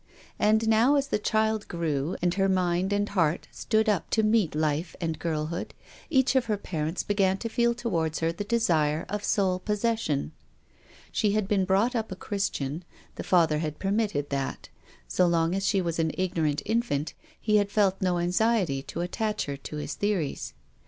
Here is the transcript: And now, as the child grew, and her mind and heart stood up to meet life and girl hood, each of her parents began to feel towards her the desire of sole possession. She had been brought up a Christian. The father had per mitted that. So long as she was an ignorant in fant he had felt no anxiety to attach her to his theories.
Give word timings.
And 0.39 0.67
now, 0.67 0.95
as 0.95 1.09
the 1.09 1.19
child 1.19 1.67
grew, 1.67 2.15
and 2.23 2.33
her 2.33 2.49
mind 2.49 2.91
and 2.91 3.07
heart 3.07 3.47
stood 3.51 3.87
up 3.87 4.09
to 4.09 4.23
meet 4.23 4.55
life 4.55 4.95
and 4.99 5.19
girl 5.19 5.45
hood, 5.53 5.75
each 6.09 6.35
of 6.35 6.45
her 6.45 6.57
parents 6.57 7.03
began 7.03 7.37
to 7.37 7.47
feel 7.47 7.75
towards 7.75 8.17
her 8.17 8.31
the 8.31 8.43
desire 8.43 9.05
of 9.09 9.23
sole 9.23 9.59
possession. 9.59 10.31
She 11.11 11.33
had 11.33 11.47
been 11.47 11.65
brought 11.65 11.95
up 11.95 12.11
a 12.11 12.15
Christian. 12.15 12.83
The 13.13 13.23
father 13.23 13.59
had 13.59 13.77
per 13.77 13.91
mitted 13.91 14.31
that. 14.31 14.69
So 15.07 15.27
long 15.27 15.53
as 15.53 15.67
she 15.67 15.81
was 15.81 15.99
an 15.99 16.13
ignorant 16.15 16.61
in 16.61 16.81
fant 16.81 17.13
he 17.39 17.57
had 17.57 17.69
felt 17.69 18.01
no 18.01 18.17
anxiety 18.17 18.81
to 18.81 19.01
attach 19.01 19.45
her 19.45 19.55
to 19.57 19.75
his 19.77 19.93
theories. 19.93 20.55